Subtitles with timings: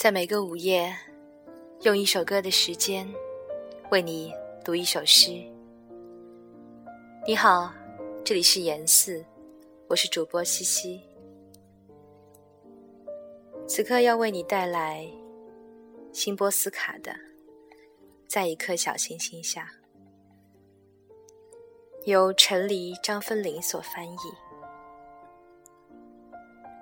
[0.00, 0.96] 在每个午夜，
[1.82, 3.06] 用一首歌的时间，
[3.90, 4.32] 为你
[4.64, 5.30] 读一首诗。
[7.26, 7.70] 你好，
[8.24, 9.22] 这里是严四，
[9.88, 11.02] 我是主播西西。
[13.68, 15.06] 此刻要为你带来
[16.14, 17.12] 辛波斯卡的
[18.26, 19.70] 《在一颗小行星下》，
[22.06, 24.16] 由陈黎、张芬玲所翻译。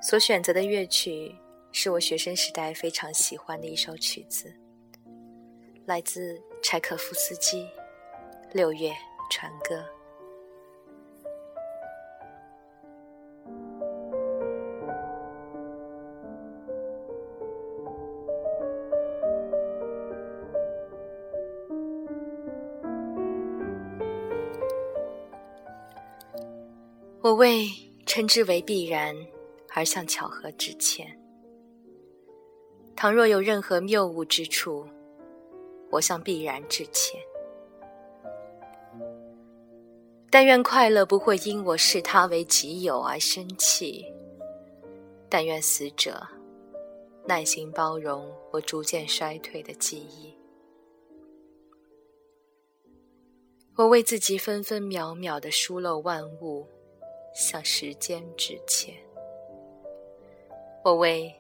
[0.00, 1.34] 所选择的乐曲。
[1.70, 4.52] 是我学生时代非常喜欢的一首曲子，
[5.86, 7.62] 来自柴可夫斯基
[8.52, 8.92] 《六月
[9.30, 9.76] 船歌》。
[27.21, 27.68] 我为
[28.06, 29.15] 称之为必然
[29.74, 31.06] 而向巧合致歉。
[33.01, 34.85] 倘若有任何谬误之处，
[35.88, 37.21] 我向必然致歉。
[40.29, 44.05] 但愿快乐不会因我视他为己有而生气。
[45.29, 46.21] 但愿死者
[47.24, 50.37] 耐心包容我逐渐衰退的记忆。
[53.77, 56.66] 我为自己分分秒秒的疏漏万物，
[57.33, 58.93] 向时间致歉。
[60.83, 61.33] 我为。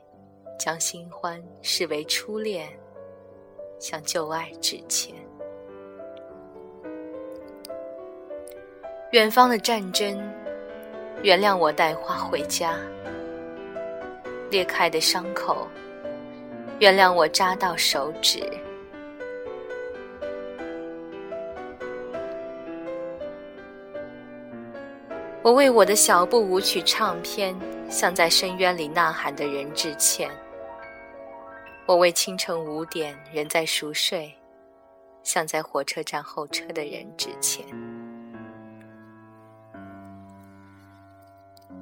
[0.58, 2.68] 将新欢视为初恋，
[3.78, 5.14] 向旧爱致歉。
[9.12, 10.20] 远方的战争，
[11.22, 12.74] 原谅我带花回家。
[14.50, 15.68] 裂开的伤口，
[16.80, 18.42] 原谅我扎到手指。
[25.42, 27.56] 我为我的小步舞曲唱片，
[27.88, 30.28] 向在深渊里呐喊的人致歉。
[31.88, 34.30] 我为清晨五点仍在熟睡，
[35.22, 37.64] 向在火车站候车的人致歉。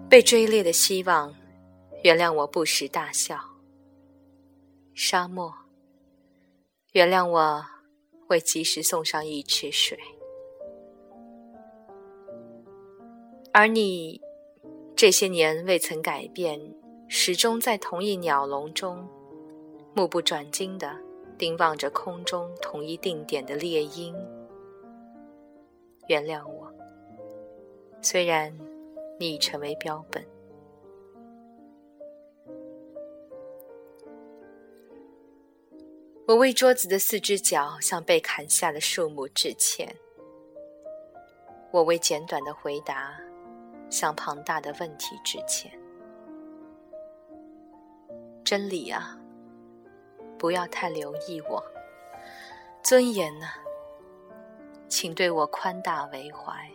[0.09, 1.34] 被追猎的希望，
[2.05, 3.37] 原谅我不时大笑。
[4.94, 5.53] 沙漠，
[6.93, 7.67] 原谅我
[8.28, 9.99] 未及时送上一池水。
[13.53, 14.21] 而你，
[14.94, 16.61] 这些年未曾改变，
[17.09, 19.09] 始终在同一鸟笼中。
[19.97, 20.95] 目不转睛地
[21.39, 24.15] 盯望着空中统一定点的猎鹰，
[26.07, 26.71] 原谅我。
[28.03, 28.55] 虽然
[29.19, 30.23] 你已成为标本，
[36.27, 39.97] 我为桌子的四只脚向被砍下的树木致歉。
[41.71, 43.19] 我为简短的回答
[43.89, 45.73] 向庞大的问题致歉。
[48.45, 49.19] 真理啊！
[50.39, 51.63] 不要太留意我，
[52.83, 53.47] 尊严呢？
[54.89, 56.71] 请对我宽大为怀。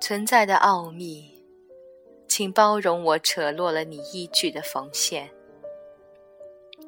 [0.00, 1.44] 存在的奥秘，
[2.26, 5.30] 请包容我扯落了你依据的缝线。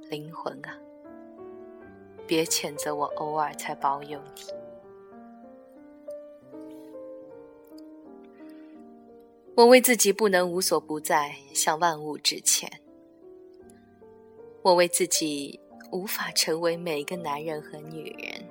[0.09, 0.79] 灵魂啊，
[2.27, 4.43] 别谴责我偶尔才保有你。
[9.55, 12.82] 我为自己不能无所不在向万物致歉。
[14.63, 15.59] 我为自己
[15.91, 18.49] 无法成为每个男人和女人，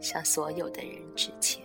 [0.00, 1.62] 向所有的人致歉。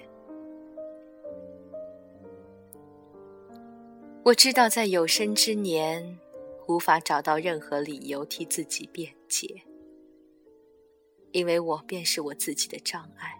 [4.25, 6.19] 我知道在有生之年，
[6.67, 9.63] 无法找到任何理由替自己辩解，
[11.31, 13.33] 因为我便是我自己的障碍。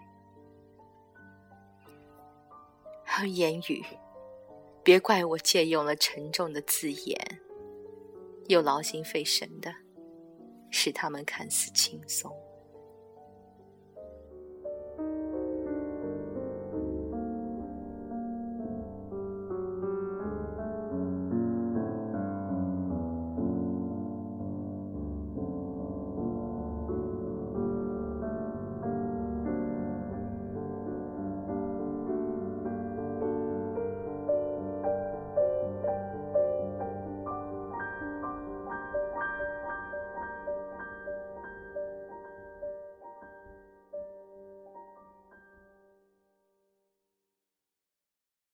[3.18, 3.84] 而言语，
[4.82, 7.40] 别怪我借用了沉重的字眼，
[8.48, 9.70] 又劳心费神的。
[10.70, 12.49] 使他们看似轻松。